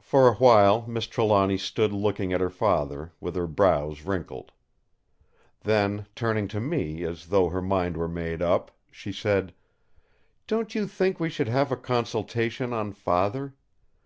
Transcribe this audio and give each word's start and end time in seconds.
For 0.00 0.26
a 0.26 0.36
while 0.36 0.86
Miss 0.88 1.06
Trelawny 1.06 1.58
stood 1.58 1.92
looking 1.92 2.32
at 2.32 2.40
her 2.40 2.48
father, 2.48 3.12
with 3.20 3.36
her 3.36 3.46
brows 3.46 4.00
wrinkled. 4.00 4.52
Then, 5.64 6.06
turning 6.14 6.48
to 6.48 6.60
me, 6.60 7.04
as 7.04 7.26
though 7.26 7.50
her 7.50 7.60
mind 7.60 7.98
were 7.98 8.08
made 8.08 8.40
up, 8.40 8.70
she 8.90 9.12
said: 9.12 9.52
"Don't 10.46 10.74
you 10.74 10.86
think 10.86 11.20
we 11.20 11.28
should 11.28 11.48
have 11.48 11.70
a 11.70 11.76
consultation 11.76 12.72
on 12.72 12.92
Father? 12.94 13.54